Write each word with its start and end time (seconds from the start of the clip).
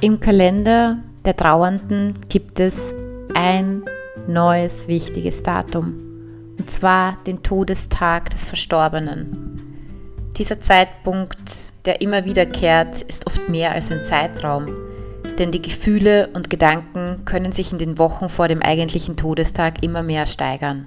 Im 0.00 0.20
Kalender 0.20 0.98
der 1.24 1.34
Trauernden 1.34 2.14
gibt 2.28 2.60
es 2.60 2.94
ein 3.34 3.82
neues 4.28 4.86
wichtiges 4.86 5.42
Datum, 5.42 6.54
und 6.56 6.70
zwar 6.70 7.18
den 7.26 7.42
Todestag 7.42 8.30
des 8.30 8.46
Verstorbenen. 8.46 9.56
Dieser 10.36 10.60
Zeitpunkt, 10.60 11.72
der 11.84 12.00
immer 12.00 12.24
wiederkehrt, 12.24 13.02
ist 13.02 13.26
oft 13.26 13.48
mehr 13.48 13.72
als 13.72 13.90
ein 13.90 14.04
Zeitraum, 14.04 14.68
denn 15.36 15.50
die 15.50 15.62
Gefühle 15.62 16.28
und 16.32 16.48
Gedanken 16.48 17.24
können 17.24 17.50
sich 17.50 17.72
in 17.72 17.78
den 17.78 17.98
Wochen 17.98 18.28
vor 18.28 18.46
dem 18.46 18.62
eigentlichen 18.62 19.16
Todestag 19.16 19.82
immer 19.82 20.04
mehr 20.04 20.26
steigern. 20.26 20.86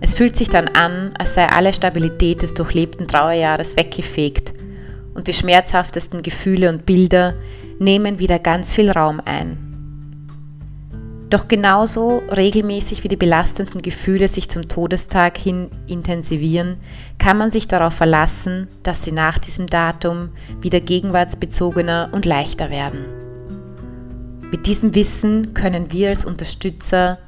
Es 0.00 0.14
fühlt 0.14 0.36
sich 0.36 0.48
dann 0.48 0.68
an, 0.68 1.12
als 1.18 1.34
sei 1.34 1.46
alle 1.46 1.72
Stabilität 1.72 2.42
des 2.42 2.54
durchlebten 2.54 3.08
Trauerjahres 3.08 3.76
weggefegt 3.76 4.49
und 5.14 5.28
die 5.28 5.32
schmerzhaftesten 5.32 6.22
Gefühle 6.22 6.68
und 6.68 6.86
Bilder 6.86 7.34
nehmen 7.78 8.18
wieder 8.18 8.38
ganz 8.38 8.74
viel 8.74 8.90
Raum 8.90 9.20
ein. 9.24 9.70
Doch 11.30 11.46
genauso 11.46 12.22
regelmäßig 12.28 13.04
wie 13.04 13.08
die 13.08 13.16
belastenden 13.16 13.82
Gefühle 13.82 14.26
sich 14.26 14.48
zum 14.48 14.68
Todestag 14.68 15.38
hin 15.38 15.70
intensivieren, 15.86 16.78
kann 17.18 17.38
man 17.38 17.52
sich 17.52 17.68
darauf 17.68 17.94
verlassen, 17.94 18.66
dass 18.82 19.04
sie 19.04 19.12
nach 19.12 19.38
diesem 19.38 19.68
Datum 19.68 20.30
wieder 20.60 20.80
gegenwartsbezogener 20.80 22.08
und 22.10 22.26
leichter 22.26 22.70
werden. 22.70 23.04
Mit 24.50 24.66
diesem 24.66 24.96
Wissen 24.96 25.54
können 25.54 25.92
wir 25.92 26.08
als 26.08 26.24
Unterstützer 26.24 27.18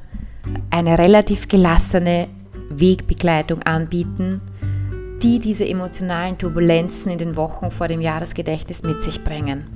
eine 0.70 0.98
relativ 0.98 1.46
gelassene 1.46 2.27
Wegbegleitung 2.70 3.62
anbieten, 3.62 4.41
die 5.22 5.38
diese 5.38 5.66
emotionalen 5.66 6.36
Turbulenzen 6.36 7.12
in 7.12 7.19
den 7.19 7.36
Wochen 7.36 7.70
vor 7.70 7.86
dem 7.88 8.00
Jahresgedächtnis 8.00 8.83
mit 8.83 9.02
sich 9.02 9.22
bringen. 9.22 9.66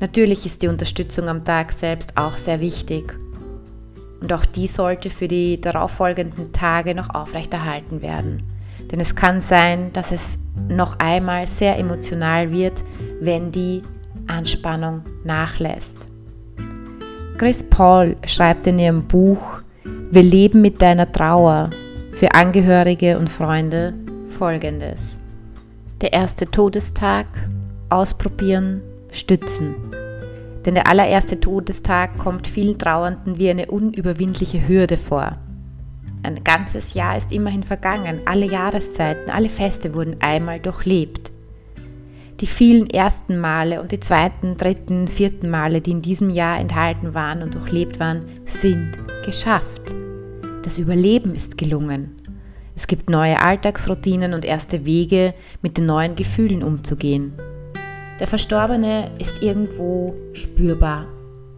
Natürlich 0.00 0.46
ist 0.46 0.62
die 0.62 0.68
Unterstützung 0.68 1.28
am 1.28 1.44
Tag 1.44 1.72
selbst 1.72 2.16
auch 2.16 2.36
sehr 2.36 2.60
wichtig 2.60 3.14
und 4.20 4.32
auch 4.32 4.44
die 4.46 4.66
sollte 4.66 5.10
für 5.10 5.28
die 5.28 5.60
darauffolgenden 5.60 6.52
Tage 6.52 6.94
noch 6.94 7.14
aufrechterhalten 7.14 8.02
werden. 8.02 8.42
Denn 8.90 9.00
es 9.00 9.14
kann 9.14 9.40
sein, 9.40 9.92
dass 9.92 10.12
es 10.12 10.38
noch 10.68 10.98
einmal 10.98 11.46
sehr 11.46 11.78
emotional 11.78 12.52
wird, 12.52 12.82
wenn 13.20 13.50
die 13.52 13.82
Anspannung 14.26 15.02
nachlässt. 15.24 16.08
Chris 17.36 17.62
Paul 17.62 18.16
schreibt 18.26 18.66
in 18.66 18.78
ihrem 18.78 19.06
Buch 19.06 19.60
Wir 20.10 20.22
leben 20.22 20.62
mit 20.62 20.80
deiner 20.80 21.10
Trauer 21.10 21.70
für 22.16 22.32
Angehörige 22.32 23.18
und 23.18 23.28
Freunde 23.28 23.92
folgendes. 24.30 25.20
Der 26.00 26.14
erste 26.14 26.46
Todestag, 26.46 27.26
ausprobieren, 27.90 28.80
stützen. 29.12 29.74
Denn 30.64 30.76
der 30.76 30.88
allererste 30.88 31.38
Todestag 31.38 32.16
kommt 32.16 32.48
vielen 32.48 32.78
Trauernden 32.78 33.36
wie 33.36 33.50
eine 33.50 33.66
unüberwindliche 33.66 34.66
Hürde 34.66 34.96
vor. 34.96 35.36
Ein 36.22 36.42
ganzes 36.42 36.94
Jahr 36.94 37.18
ist 37.18 37.32
immerhin 37.32 37.62
vergangen, 37.62 38.22
alle 38.24 38.46
Jahreszeiten, 38.46 39.30
alle 39.30 39.50
Feste 39.50 39.94
wurden 39.94 40.16
einmal 40.20 40.58
durchlebt. 40.58 41.32
Die 42.40 42.46
vielen 42.46 42.88
ersten 42.88 43.38
Male 43.38 43.82
und 43.82 43.92
die 43.92 44.00
zweiten, 44.00 44.56
dritten, 44.56 45.06
vierten 45.06 45.50
Male, 45.50 45.82
die 45.82 45.90
in 45.90 46.00
diesem 46.00 46.30
Jahr 46.30 46.58
enthalten 46.58 47.12
waren 47.12 47.42
und 47.42 47.54
durchlebt 47.54 48.00
waren, 48.00 48.22
sind 48.46 48.92
geschafft. 49.22 49.94
Das 50.66 50.78
Überleben 50.78 51.36
ist 51.36 51.56
gelungen. 51.56 52.16
Es 52.74 52.88
gibt 52.88 53.08
neue 53.08 53.40
Alltagsroutinen 53.40 54.34
und 54.34 54.44
erste 54.44 54.84
Wege, 54.84 55.32
mit 55.62 55.78
den 55.78 55.86
neuen 55.86 56.16
Gefühlen 56.16 56.64
umzugehen. 56.64 57.34
Der 58.18 58.26
Verstorbene 58.26 59.12
ist 59.20 59.44
irgendwo 59.44 60.12
spürbar 60.32 61.06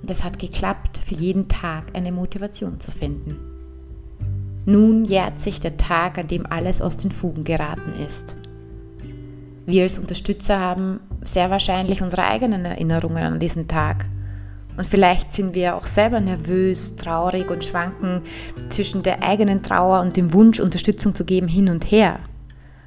und 0.03 0.11
es 0.11 0.25
hat 0.25 0.39
geklappt, 0.39 1.01
für 1.07 1.15
jeden 1.15 1.49
Tag 1.49 1.85
eine 1.95 2.13
Motivation 2.13 2.81
zu 2.81 2.91
finden. 2.91 3.39
Nun 4.67 5.07
jährt 5.07 5.41
sich 5.41 5.59
der 5.59 5.79
Tag, 5.79 6.19
an 6.19 6.29
dem 6.29 6.45
alles 6.45 6.83
aus 6.83 6.99
den 6.99 7.11
Fugen 7.11 7.45
geraten 7.45 7.95
ist. 8.07 8.37
Wir 9.65 9.85
als 9.85 9.99
Unterstützer 9.99 10.61
haben 10.61 11.01
sehr 11.23 11.49
wahrscheinlich 11.49 12.03
unsere 12.03 12.25
eigenen 12.25 12.67
Erinnerungen 12.67 13.25
an 13.25 13.41
diesen 13.41 13.69
Tag. 13.69 14.05
Und 14.79 14.87
vielleicht 14.87 15.33
sind 15.33 15.57
wir 15.57 15.75
auch 15.75 15.87
selber 15.87 16.21
nervös, 16.21 16.95
traurig 16.95 17.51
und 17.51 17.65
schwanken 17.65 18.23
zwischen 18.69 19.03
der 19.03 19.25
eigenen 19.25 19.61
Trauer 19.61 20.01
und 20.01 20.17
dem 20.17 20.33
Wunsch, 20.33 20.61
Unterstützung 20.61 21.17
zu 21.17 21.25
geben, 21.25 21.49
hin 21.49 21.69
und 21.69 21.91
her. 21.91 22.21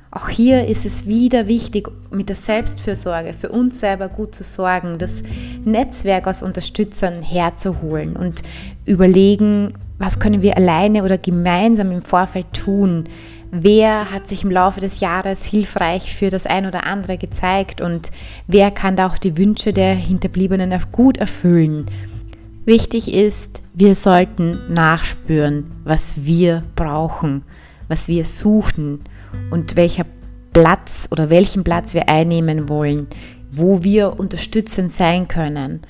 Auch 0.09 0.29
hier 0.29 0.68
ist 0.68 0.85
es 0.85 1.06
wieder 1.06 1.50
wichtig, 1.50 1.90
mit 2.09 2.29
der 2.29 2.38
Selbstfürsorge 2.38 3.34
für 3.34 3.50
uns 3.50 3.81
selber 3.81 4.07
gut 4.07 4.34
zu 4.34 4.46
sorgen, 4.46 5.00
das 5.00 5.22
Netzwerk 5.66 6.28
aus 6.28 6.41
Unterstützern 6.41 7.22
herzuholen 7.22 8.16
und 8.16 8.41
überlegen, 8.85 9.73
was 9.97 10.19
können 10.19 10.41
wir 10.41 10.56
alleine 10.56 11.03
oder 11.03 11.18
gemeinsam 11.18 11.91
im 11.91 12.02
Vorfeld 12.02 12.53
tun, 12.53 13.03
wer 13.51 14.12
hat 14.12 14.28
sich 14.28 14.44
im 14.44 14.51
Laufe 14.51 14.79
des 14.79 15.01
Jahres 15.01 15.44
hilfreich 15.45 16.16
für 16.16 16.29
das 16.29 16.45
ein 16.45 16.66
oder 16.66 16.85
andere 16.85 17.17
gezeigt 17.17 17.81
und 17.81 18.12
wer 18.47 18.72
kann 18.72 18.95
da 18.95 19.07
auch 19.07 19.17
die 19.17 19.38
Wünsche 19.38 19.73
der 19.73 19.94
Hinterbliebenen 19.94 20.73
gut 20.91 21.17
erfüllen. 21.17 21.91
Wichtig 22.66 23.13
ist, 23.13 23.61
wir 23.73 23.95
sollten 23.95 24.73
nachspüren, 24.73 25.72
was 25.84 26.13
wir 26.16 26.63
brauchen, 26.75 27.44
was 27.88 28.07
wir 28.07 28.23
suchen 28.23 29.01
und 29.50 29.75
welcher 29.75 30.06
Platz 30.53 31.07
oder 31.11 31.29
welchen 31.29 31.63
Platz 31.63 31.94
wir 31.94 32.07
einnehmen 32.07 32.69
wollen, 32.69 33.07
wo 33.51 33.84
wir 33.84 34.19
unterstützend 34.19 34.91
sein 34.91 35.28
können. 35.28 35.81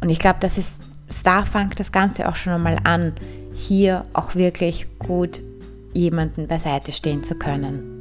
Und 0.00 0.08
ich 0.08 0.18
glaube, 0.18 0.38
das 0.40 0.56
ist, 0.56 0.80
da 1.24 1.44
fängt 1.44 1.78
das 1.80 1.92
Ganze 1.92 2.28
auch 2.28 2.36
schon 2.36 2.52
einmal 2.52 2.78
an, 2.84 3.12
hier 3.52 4.04
auch 4.14 4.34
wirklich 4.34 4.86
gut 4.98 5.42
jemanden 5.92 6.46
beiseite 6.46 6.92
stehen 6.92 7.22
zu 7.22 7.34
können. 7.34 8.00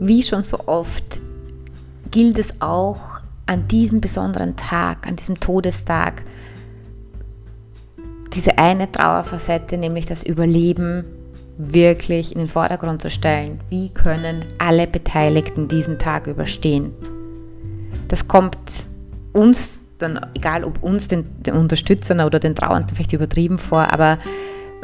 Wie 0.00 0.22
schon 0.22 0.42
so 0.42 0.58
oft 0.66 1.20
gilt 2.10 2.38
es 2.38 2.60
auch 2.60 3.20
an 3.46 3.68
diesem 3.68 4.00
besonderen 4.00 4.56
Tag, 4.56 5.06
an 5.06 5.16
diesem 5.16 5.38
Todestag, 5.38 6.22
diese 8.32 8.58
eine 8.58 8.90
Trauerfacette, 8.90 9.78
nämlich 9.78 10.06
das 10.06 10.24
Überleben, 10.24 11.04
wirklich 11.56 12.32
in 12.32 12.38
den 12.38 12.48
Vordergrund 12.48 13.00
zu 13.00 13.10
stellen. 13.10 13.60
Wie 13.68 13.90
können 13.90 14.44
alle 14.58 14.86
Beteiligten 14.86 15.68
diesen 15.68 15.98
Tag 15.98 16.26
überstehen? 16.26 16.92
Das 18.08 18.26
kommt 18.26 18.88
uns 19.32 19.82
dann, 19.98 20.18
egal 20.34 20.64
ob 20.64 20.82
uns, 20.82 21.08
den, 21.08 21.26
den 21.42 21.54
Unterstützern 21.54 22.20
oder 22.20 22.40
den 22.40 22.54
Trauernden 22.56 22.94
vielleicht 22.94 23.12
übertrieben 23.12 23.58
vor, 23.58 23.92
aber 23.92 24.18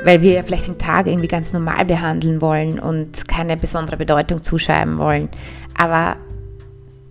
weil 0.05 0.23
wir 0.23 0.33
ja 0.33 0.43
vielleicht 0.43 0.67
den 0.67 0.79
Tag 0.79 1.07
irgendwie 1.07 1.29
ganz 1.29 1.53
normal 1.53 1.85
behandeln 1.85 2.41
wollen 2.41 2.79
und 2.79 3.29
keine 3.29 3.57
besondere 3.57 3.97
Bedeutung 3.97 4.43
zuschreiben 4.43 4.99
wollen. 4.99 5.29
Aber 5.77 6.17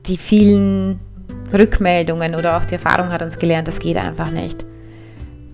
die 0.06 0.18
vielen 0.18 1.00
Rückmeldungen 1.54 2.36
oder 2.36 2.58
auch 2.58 2.66
die 2.66 2.76
Erfahrung 2.76 3.12
hat 3.12 3.22
uns 3.22 3.40
gelernt, 3.40 3.68
das 3.68 3.80
geht 3.80 3.98
einfach 3.98 4.32
nicht. 4.32 4.66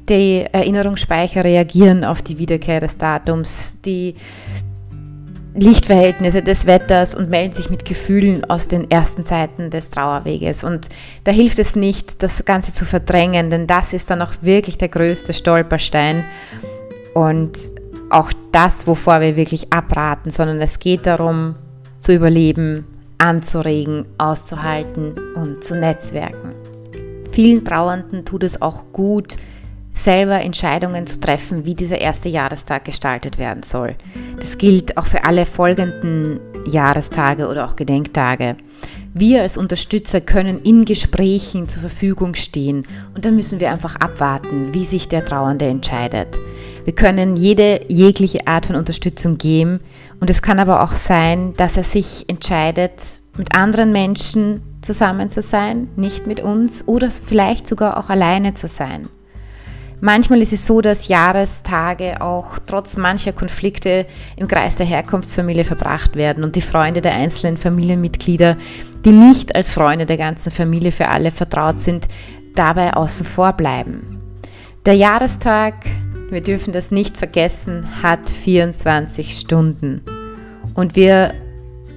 Die 0.09 0.45
Erinnerungsspeicher 0.51 1.44
reagieren 1.44 2.03
auf 2.03 2.22
die 2.22 2.38
Wiederkehr 2.38 2.79
des 2.79 2.97
Datums, 2.97 3.79
die 3.84 4.16
Lichtverhältnisse 5.56 6.41
des 6.44 6.68
Wetters 6.68 7.16
und 7.16 7.29
melden 7.29 7.53
sich 7.53 7.69
mit 7.69 7.85
Gefühlen 7.85 8.44
aus 8.50 8.68
den 8.68 8.91
ersten 8.91 9.25
Zeiten 9.25 9.69
des 9.69 9.90
Trauerweges. 9.90 10.63
Und 10.66 10.90
da 11.24 11.31
hilft 11.31 11.59
es 11.59 11.78
nicht, 11.78 12.22
das 12.22 12.44
Ganze 12.44 12.74
zu 12.74 12.85
verdrängen, 12.85 13.50
denn 13.50 13.66
das 13.66 13.94
ist 13.94 14.09
dann 14.09 14.22
auch 14.22 14.34
wirklich 14.41 14.78
der 14.78 14.90
größte 14.90 15.34
Stolperstein 15.34 16.25
und 17.15 17.57
auch 18.09 18.31
das, 18.51 18.85
wovor 18.87 19.21
wir 19.21 19.35
wirklich 19.37 19.71
abraten, 19.71 20.31
sondern 20.31 20.62
es 20.62 20.79
geht 20.79 21.06
darum, 21.06 21.56
zu 22.00 22.13
überleben, 22.13 22.85
anzuregen, 23.17 24.06
auszuhalten 24.17 25.15
und 25.35 25.63
zu 25.63 25.75
netzwerken. 25.75 26.53
Vielen 27.31 27.63
Trauernden 27.63 28.25
tut 28.25 28.44
es 28.44 28.62
auch 28.62 28.91
gut, 28.91 29.38
selber 29.94 30.41
Entscheidungen 30.41 31.07
zu 31.07 31.21
treffen, 31.21 31.65
wie 31.65 31.73
dieser 31.73 32.00
erste 32.00 32.27
Jahrestag 32.27 32.83
gestaltet 32.83 33.38
werden 33.38 33.63
soll. 33.63 33.95
Das 34.41 34.57
gilt 34.57 34.97
auch 34.97 35.06
für 35.06 35.23
alle 35.23 35.45
folgenden 35.45 36.41
Jahrestage 36.68 37.47
oder 37.47 37.65
auch 37.65 37.77
Gedenktage. 37.77 38.57
Wir 39.13 39.41
als 39.41 39.56
Unterstützer 39.56 40.19
können 40.19 40.61
in 40.63 40.83
Gesprächen 40.83 41.69
zur 41.69 41.81
Verfügung 41.81 42.35
stehen 42.35 42.85
und 43.15 43.23
dann 43.23 43.38
müssen 43.38 43.61
wir 43.61 43.71
einfach 43.71 43.95
abwarten, 43.95 44.73
wie 44.73 44.83
sich 44.83 45.07
der 45.07 45.23
Trauernde 45.23 45.65
entscheidet. 45.65 46.38
Wir 46.85 46.93
können 46.93 47.35
jede 47.35 47.81
jegliche 47.87 48.47
Art 48.47 48.67
von 48.67 48.75
Unterstützung 48.75 49.39
geben 49.39 49.79
und 50.19 50.29
es 50.29 50.43
kann 50.43 50.59
aber 50.59 50.83
auch 50.83 50.93
sein, 50.93 51.53
dass 51.57 51.77
er 51.77 51.83
sich 51.83 52.25
entscheidet, 52.29 53.19
mit 53.37 53.55
anderen 53.55 53.91
Menschen 53.91 54.61
zusammen 54.81 55.31
zu 55.31 55.41
sein, 55.41 55.89
nicht 55.95 56.27
mit 56.27 56.39
uns 56.39 56.87
oder 56.87 57.09
vielleicht 57.09 57.67
sogar 57.67 57.97
auch 57.97 58.09
alleine 58.09 58.53
zu 58.53 58.67
sein. 58.67 59.09
Manchmal 59.99 60.43
ist 60.43 60.53
es 60.53 60.67
so, 60.67 60.81
dass 60.81 61.07
Jahrestage 61.07 62.21
auch 62.21 62.59
trotz 62.67 62.97
mancher 62.97 63.33
Konflikte 63.33 64.05
im 64.35 64.47
Kreis 64.47 64.75
der 64.75 64.85
Herkunftsfamilie 64.85 65.63
verbracht 65.63 66.15
werden 66.15 66.43
und 66.43 66.55
die 66.55 66.61
Freunde 66.61 67.01
der 67.01 67.15
einzelnen 67.15 67.57
Familienmitglieder, 67.57 68.57
die 69.03 69.11
nicht 69.11 69.55
als 69.55 69.71
Freunde 69.71 70.05
der 70.05 70.17
ganzen 70.17 70.51
Familie 70.51 70.91
für 70.91 71.07
alle 71.07 71.31
vertraut 71.31 71.79
sind, 71.79 72.07
dabei 72.53 72.93
außen 72.93 73.25
vor 73.25 73.53
bleiben. 73.53 74.21
Der 74.85 74.93
Jahrestag, 74.93 75.73
wir 76.30 76.42
dürfen 76.42 76.74
das 76.74 76.92
nicht 76.92 77.18
vergessen, 77.18 78.01
hat 78.01 78.30
24 78.30 79.38
Stunden. 79.38 80.01
Und 80.74 80.95
wir 80.95 81.33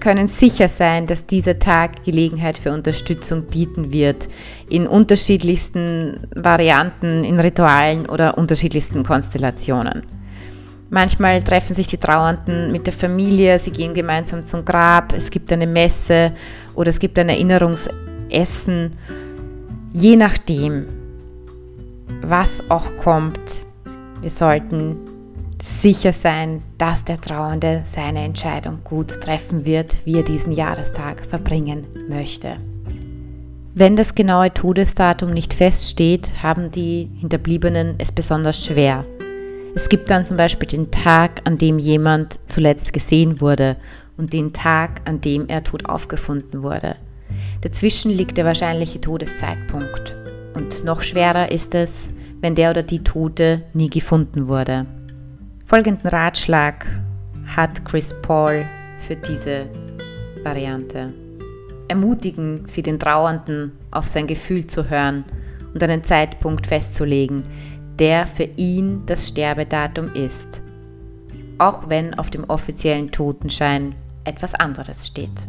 können 0.00 0.28
sicher 0.28 0.68
sein, 0.68 1.06
dass 1.06 1.26
dieser 1.26 1.58
Tag 1.58 2.04
Gelegenheit 2.04 2.58
für 2.58 2.72
Unterstützung 2.72 3.42
bieten 3.42 3.92
wird, 3.92 4.28
in 4.68 4.86
unterschiedlichsten 4.86 6.20
Varianten, 6.34 7.24
in 7.24 7.40
Ritualen 7.40 8.06
oder 8.06 8.38
unterschiedlichsten 8.38 9.02
Konstellationen. 9.02 10.04
Manchmal 10.90 11.42
treffen 11.42 11.74
sich 11.74 11.86
die 11.86 11.98
Trauernden 11.98 12.72
mit 12.72 12.86
der 12.86 12.94
Familie, 12.94 13.58
sie 13.58 13.72
gehen 13.72 13.92
gemeinsam 13.92 14.42
zum 14.42 14.64
Grab, 14.64 15.12
es 15.12 15.30
gibt 15.30 15.52
eine 15.52 15.66
Messe 15.66 16.32
oder 16.74 16.88
es 16.88 16.98
gibt 16.98 17.18
ein 17.18 17.28
Erinnerungsessen. 17.28 18.92
Je 19.92 20.16
nachdem, 20.16 20.86
was 22.22 22.62
auch 22.70 22.86
kommt, 23.02 23.67
wir 24.20 24.30
sollten 24.30 24.96
sicher 25.62 26.12
sein, 26.12 26.62
dass 26.78 27.04
der 27.04 27.20
Trauernde 27.20 27.82
seine 27.84 28.24
Entscheidung 28.24 28.78
gut 28.84 29.20
treffen 29.20 29.64
wird, 29.64 29.96
wie 30.04 30.16
er 30.16 30.22
diesen 30.22 30.52
Jahrestag 30.52 31.24
verbringen 31.24 31.86
möchte. 32.08 32.56
Wenn 33.74 33.94
das 33.94 34.14
genaue 34.14 34.52
Todesdatum 34.52 35.32
nicht 35.32 35.54
feststeht, 35.54 36.42
haben 36.42 36.70
die 36.70 37.10
Hinterbliebenen 37.20 37.94
es 37.98 38.10
besonders 38.10 38.64
schwer. 38.64 39.04
Es 39.74 39.88
gibt 39.88 40.10
dann 40.10 40.24
zum 40.24 40.36
Beispiel 40.36 40.68
den 40.68 40.90
Tag, 40.90 41.42
an 41.44 41.58
dem 41.58 41.78
jemand 41.78 42.40
zuletzt 42.48 42.92
gesehen 42.92 43.40
wurde 43.40 43.76
und 44.16 44.32
den 44.32 44.52
Tag, 44.52 45.02
an 45.04 45.20
dem 45.20 45.46
er 45.48 45.62
tot 45.62 45.86
aufgefunden 45.86 46.62
wurde. 46.62 46.96
Dazwischen 47.60 48.10
liegt 48.10 48.36
der 48.36 48.44
wahrscheinliche 48.44 49.00
Todeszeitpunkt. 49.00 50.16
Und 50.54 50.84
noch 50.84 51.02
schwerer 51.02 51.52
ist 51.52 51.74
es, 51.74 52.08
wenn 52.40 52.54
der 52.54 52.70
oder 52.70 52.82
die 52.82 53.02
Tote 53.02 53.62
nie 53.74 53.90
gefunden 53.90 54.48
wurde. 54.48 54.86
Folgenden 55.64 56.08
Ratschlag 56.08 56.86
hat 57.46 57.84
Chris 57.84 58.14
Paul 58.22 58.64
für 58.98 59.16
diese 59.16 59.66
Variante. 60.42 61.12
Ermutigen 61.88 62.66
Sie 62.66 62.82
den 62.82 62.98
Trauernden, 62.98 63.72
auf 63.90 64.06
sein 64.06 64.26
Gefühl 64.26 64.66
zu 64.66 64.88
hören 64.88 65.24
und 65.72 65.82
einen 65.82 66.04
Zeitpunkt 66.04 66.66
festzulegen, 66.66 67.44
der 67.98 68.26
für 68.26 68.44
ihn 68.44 69.02
das 69.06 69.28
Sterbedatum 69.28 70.12
ist, 70.14 70.62
auch 71.58 71.88
wenn 71.88 72.14
auf 72.18 72.30
dem 72.30 72.44
offiziellen 72.44 73.10
Totenschein 73.10 73.94
etwas 74.24 74.54
anderes 74.54 75.06
steht. 75.06 75.48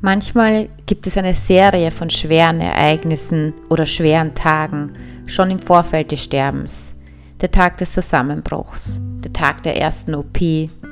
Manchmal 0.00 0.68
gibt 0.84 1.06
es 1.06 1.16
eine 1.16 1.34
Serie 1.34 1.90
von 1.90 2.10
schweren 2.10 2.60
Ereignissen 2.60 3.54
oder 3.70 3.86
schweren 3.86 4.34
Tagen 4.34 4.92
schon 5.26 5.50
im 5.50 5.58
Vorfeld 5.58 6.12
des 6.12 6.22
Sterbens, 6.22 6.94
der 7.40 7.50
Tag 7.50 7.76
des 7.78 7.92
Zusammenbruchs, 7.92 8.98
der 9.24 9.32
Tag 9.32 9.62
der 9.64 9.76
ersten 9.76 10.14
OP, 10.14 10.38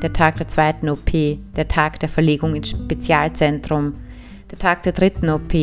der 0.03 0.13
Tag 0.13 0.37
der 0.37 0.49
zweiten 0.49 0.89
OP, 0.89 1.11
der 1.57 1.69
Tag 1.69 2.01
der 2.01 2.09
Verlegung 2.09 2.55
ins 2.55 2.71
Spezialzentrum, 2.71 3.95
der 4.51 4.59
Tag 4.59 4.83
der 4.83 4.93
dritten 4.93 5.31
OP 5.31 5.55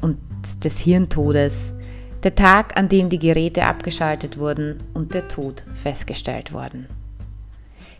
und 0.00 0.18
des 0.64 0.80
Hirntodes, 0.80 1.74
der 2.22 2.34
Tag, 2.34 2.76
an 2.76 2.88
dem 2.88 3.08
die 3.08 3.18
Geräte 3.18 3.64
abgeschaltet 3.64 4.38
wurden 4.38 4.82
und 4.94 5.14
der 5.14 5.28
Tod 5.28 5.64
festgestellt 5.74 6.52
wurden. 6.52 6.99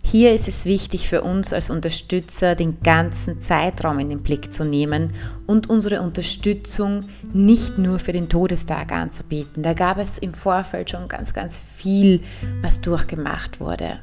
Hier 0.02 0.34
ist 0.34 0.48
es 0.48 0.64
wichtig 0.64 1.08
für 1.08 1.22
uns 1.22 1.52
als 1.52 1.70
Unterstützer, 1.70 2.54
den 2.54 2.80
ganzen 2.82 3.40
Zeitraum 3.40 4.00
in 4.00 4.08
den 4.08 4.22
Blick 4.22 4.52
zu 4.52 4.64
nehmen 4.64 5.12
und 5.46 5.70
unsere 5.70 6.00
Unterstützung 6.00 7.00
nicht 7.32 7.78
nur 7.78 7.98
für 7.98 8.12
den 8.12 8.28
Todestag 8.28 8.90
anzubieten. 8.92 9.62
Da 9.62 9.72
gab 9.72 9.98
es 9.98 10.18
im 10.18 10.34
Vorfeld 10.34 10.90
schon 10.90 11.06
ganz, 11.06 11.32
ganz 11.32 11.60
viel, 11.60 12.22
was 12.60 12.80
durchgemacht 12.80 13.60
wurde. 13.60 14.00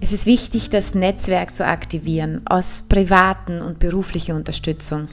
Es 0.00 0.12
ist 0.12 0.26
wichtig, 0.26 0.70
das 0.70 0.94
Netzwerk 0.94 1.52
zu 1.52 1.66
aktivieren 1.66 2.42
aus 2.46 2.84
privaten 2.88 3.60
und 3.60 3.78
beruflicher 3.78 4.34
Unterstützung. 4.34 5.06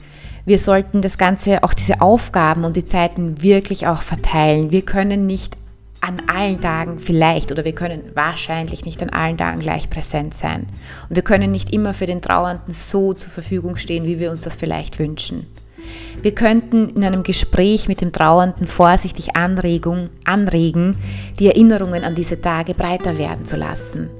Wir 0.46 0.58
sollten 0.58 1.02
das 1.02 1.18
Ganze, 1.18 1.62
auch 1.64 1.74
diese 1.74 2.00
Aufgaben 2.00 2.64
und 2.64 2.76
die 2.76 2.84
Zeiten 2.84 3.42
wirklich 3.42 3.86
auch 3.86 4.02
verteilen. 4.02 4.70
Wir 4.70 4.82
können 4.82 5.26
nicht 5.26 5.56
an 6.04 6.22
allen 6.26 6.60
Tagen 6.60 6.98
vielleicht 6.98 7.50
oder 7.50 7.64
wir 7.64 7.74
können 7.74 8.02
wahrscheinlich 8.12 8.84
nicht 8.84 9.02
an 9.02 9.08
allen 9.08 9.38
Tagen 9.38 9.60
gleich 9.60 9.88
präsent 9.88 10.34
sein. 10.34 10.66
Und 11.08 11.16
wir 11.16 11.22
können 11.22 11.50
nicht 11.50 11.72
immer 11.72 11.94
für 11.94 12.04
den 12.04 12.20
Trauernden 12.20 12.74
so 12.74 13.14
zur 13.14 13.30
Verfügung 13.30 13.76
stehen, 13.76 14.04
wie 14.04 14.18
wir 14.18 14.30
uns 14.30 14.42
das 14.42 14.56
vielleicht 14.56 14.98
wünschen. 14.98 15.46
Wir 16.20 16.34
könnten 16.34 16.90
in 16.90 17.04
einem 17.04 17.22
Gespräch 17.22 17.88
mit 17.88 18.02
dem 18.02 18.12
Trauernden 18.12 18.66
vorsichtig 18.66 19.34
Anregung, 19.36 20.10
anregen, 20.24 20.98
die 21.38 21.46
Erinnerungen 21.46 22.04
an 22.04 22.14
diese 22.14 22.40
Tage 22.40 22.74
breiter 22.74 23.16
werden 23.16 23.46
zu 23.46 23.56
lassen. 23.56 24.10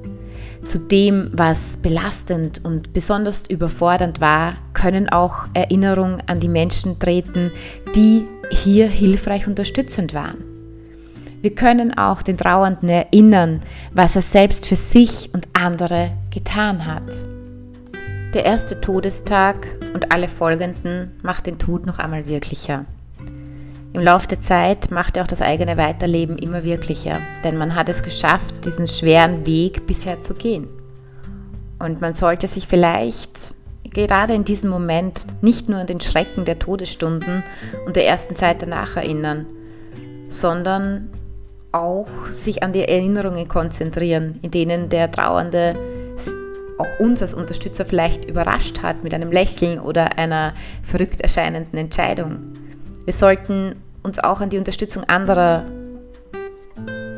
Zu 0.63 0.79
dem, 0.79 1.29
was 1.33 1.77
belastend 1.77 2.65
und 2.65 2.93
besonders 2.93 3.47
überfordernd 3.47 4.21
war, 4.21 4.55
können 4.73 5.07
auch 5.09 5.47
Erinnerungen 5.53 6.23
an 6.25 6.39
die 6.39 6.49
Menschen 6.49 6.97
treten, 6.97 7.51
die 7.93 8.25
hier 8.49 8.87
hilfreich 8.87 9.47
unterstützend 9.47 10.15
waren. 10.15 10.54
Wir 11.45 11.53
können 11.53 11.95
auch 11.95 12.23
den 12.23 12.37
Trauernden 12.37 12.89
erinnern, 12.89 13.61
was 13.91 14.15
er 14.15 14.23
selbst 14.23 14.65
für 14.65 14.75
sich 14.75 15.29
und 15.31 15.47
andere 15.53 16.09
getan 16.33 16.87
hat. 16.87 17.03
Der 18.33 18.45
erste 18.45 18.81
Todestag 18.81 19.67
und 19.93 20.11
alle 20.11 20.27
folgenden 20.27 21.11
macht 21.21 21.45
den 21.45 21.59
Tod 21.59 21.85
noch 21.85 21.99
einmal 21.99 22.25
wirklicher. 22.25 22.85
Im 23.93 24.01
Laufe 24.01 24.27
der 24.27 24.41
Zeit 24.41 24.89
macht 24.89 25.17
er 25.17 25.21
auch 25.21 25.27
das 25.27 25.43
eigene 25.43 25.77
Weiterleben 25.77 26.39
immer 26.39 26.63
wirklicher, 26.63 27.19
denn 27.43 27.57
man 27.57 27.75
hat 27.75 27.89
es 27.89 28.01
geschafft, 28.01 28.65
diesen 28.65 28.87
schweren 28.87 29.45
Weg 29.45 29.85
bisher 29.85 30.17
zu 30.17 30.33
gehen. 30.33 30.67
Und 31.77 32.01
man 32.01 32.15
sollte 32.15 32.47
sich 32.47 32.65
vielleicht 32.65 33.53
gerade 33.83 34.33
in 34.33 34.45
diesem 34.45 34.71
Moment 34.71 35.43
nicht 35.43 35.69
nur 35.69 35.77
an 35.77 35.85
den 35.85 36.01
Schrecken 36.01 36.43
der 36.43 36.57
Todesstunden 36.57 37.43
und 37.85 37.97
der 37.97 38.07
ersten 38.07 38.35
Zeit 38.35 38.63
danach 38.63 38.97
erinnern, 38.97 39.45
sondern 40.27 41.11
auch 41.75 42.07
sich 42.31 42.63
an 42.63 42.71
die 42.73 42.87
Erinnerungen 42.87 43.47
konzentrieren, 43.47 44.39
in 44.41 44.51
denen 44.51 44.89
der 44.89 45.11
Trauernde 45.11 45.75
auch 46.77 46.99
uns 46.99 47.21
als 47.21 47.33
Unterstützer 47.33 47.85
vielleicht 47.85 48.25
überrascht 48.25 48.81
hat 48.81 49.03
mit 49.03 49.13
einem 49.13 49.31
Lächeln 49.31 49.79
oder 49.79 50.17
einer 50.17 50.53
verrückt 50.83 51.21
erscheinenden 51.21 51.77
Entscheidung. 51.77 52.37
Wir 53.05 53.13
sollten 53.13 53.75
uns 54.03 54.19
auch 54.19 54.41
an 54.41 54.49
die 54.49 54.57
Unterstützung 54.57 55.03
anderer 55.05 55.65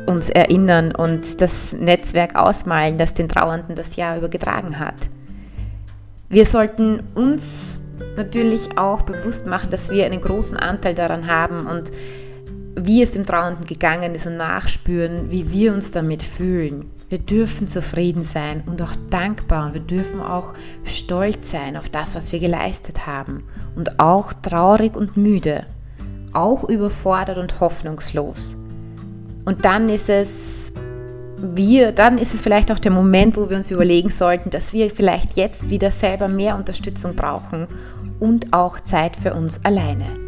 uns 0.06 0.30
erinnern 0.30 0.94
und 0.94 1.40
das 1.40 1.72
Netzwerk 1.72 2.34
ausmalen, 2.34 2.98
das 2.98 3.14
den 3.14 3.28
Trauernden 3.28 3.74
das 3.74 3.96
Jahr 3.96 4.16
über 4.16 4.28
getragen 4.28 4.78
hat. 4.78 4.94
Wir 6.28 6.46
sollten 6.46 7.02
uns 7.14 7.78
natürlich 8.16 8.78
auch 8.78 9.02
bewusst 9.02 9.46
machen, 9.46 9.70
dass 9.70 9.90
wir 9.90 10.06
einen 10.06 10.20
großen 10.20 10.56
Anteil 10.56 10.94
daran 10.94 11.26
haben 11.26 11.66
und 11.66 11.90
wie 12.86 13.02
es 13.02 13.12
dem 13.12 13.26
Trauernden 13.26 13.64
gegangen 13.64 14.14
ist 14.14 14.26
und 14.26 14.36
nachspüren, 14.36 15.30
wie 15.30 15.50
wir 15.50 15.72
uns 15.72 15.90
damit 15.90 16.22
fühlen. 16.22 16.90
Wir 17.08 17.18
dürfen 17.18 17.68
zufrieden 17.68 18.24
sein 18.24 18.62
und 18.66 18.82
auch 18.82 18.92
dankbar 19.10 19.66
und 19.66 19.74
wir 19.74 19.80
dürfen 19.80 20.20
auch 20.20 20.54
stolz 20.84 21.50
sein 21.50 21.76
auf 21.76 21.88
das, 21.88 22.14
was 22.14 22.32
wir 22.32 22.38
geleistet 22.38 23.06
haben 23.06 23.44
und 23.76 23.98
auch 23.98 24.32
traurig 24.32 24.94
und 24.94 25.16
müde, 25.16 25.64
auch 26.32 26.64
überfordert 26.68 27.38
und 27.38 27.60
hoffnungslos. 27.60 28.56
Und 29.46 29.64
dann 29.64 29.88
ist 29.88 30.10
es 30.10 30.72
wir, 31.40 31.92
dann 31.92 32.18
ist 32.18 32.34
es 32.34 32.42
vielleicht 32.42 32.70
auch 32.72 32.78
der 32.78 32.90
Moment, 32.90 33.36
wo 33.36 33.48
wir 33.48 33.56
uns 33.56 33.70
überlegen 33.70 34.10
sollten, 34.10 34.50
dass 34.50 34.72
wir 34.72 34.90
vielleicht 34.90 35.36
jetzt 35.36 35.70
wieder 35.70 35.90
selber 35.90 36.28
mehr 36.28 36.56
Unterstützung 36.56 37.14
brauchen 37.14 37.68
und 38.20 38.52
auch 38.52 38.80
Zeit 38.80 39.16
für 39.16 39.34
uns 39.34 39.64
alleine. 39.64 40.27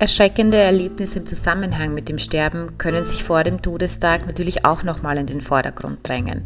Erschreckende 0.00 0.58
Erlebnisse 0.58 1.18
im 1.18 1.26
Zusammenhang 1.26 1.92
mit 1.92 2.08
dem 2.08 2.20
Sterben 2.20 2.78
können 2.78 3.04
sich 3.04 3.24
vor 3.24 3.42
dem 3.42 3.62
Todestag 3.62 4.28
natürlich 4.28 4.64
auch 4.64 4.84
nochmal 4.84 5.18
in 5.18 5.26
den 5.26 5.40
Vordergrund 5.40 6.06
drängen. 6.06 6.42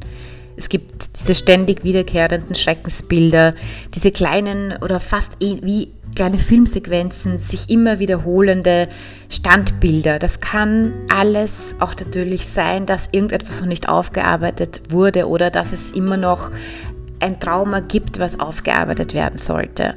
Es 0.57 0.71
gibt 0.71 1.19
diese 1.19 1.35
ständig 1.35 1.85
wiederkehrenden 1.85 2.55
Schreckensbilder, 2.55 3.55
diese 3.95 4.11
kleinen 4.11 4.75
oder 4.81 5.01
fast 5.01 5.33
eh 5.41 5.59
wie 5.63 5.93
kleine 6.15 6.39
Filmsequenzen, 6.39 7.41
sich 7.41 7.69
immer 7.69 7.99
wiederholende 7.99 8.89
Standbilder. 9.29 10.19
Das 10.19 10.41
kann 10.41 10.95
alles 11.15 11.75
auch 11.79 11.95
natürlich 11.95 12.47
sein, 12.47 12.87
dass 12.87 13.11
irgendetwas 13.13 13.61
noch 13.61 13.69
nicht 13.69 13.87
aufgearbeitet 13.87 14.81
wurde 14.89 15.29
oder 15.29 15.51
dass 15.51 15.73
es 15.73 15.91
immer 15.93 16.17
noch 16.17 16.51
ein 17.21 17.39
Trauma 17.39 17.81
gibt, 17.81 18.19
was 18.19 18.41
aufgearbeitet 18.41 19.13
werden 19.13 19.39
sollte. 19.39 19.95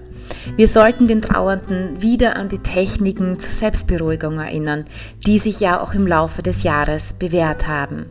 Wir 0.55 0.67
sollten 0.67 1.07
den 1.07 1.21
Trauernden 1.21 2.01
wieder 2.01 2.35
an 2.35 2.49
die 2.49 2.59
Techniken 2.59 3.39
zur 3.39 3.53
Selbstberuhigung 3.53 4.39
erinnern, 4.39 4.85
die 5.25 5.39
sich 5.39 5.59
ja 5.59 5.81
auch 5.81 5.93
im 5.93 6.07
Laufe 6.07 6.41
des 6.41 6.63
Jahres 6.63 7.13
bewährt 7.13 7.67
haben. 7.67 8.05